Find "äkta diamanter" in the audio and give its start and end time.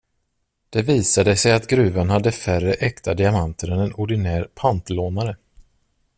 2.73-3.71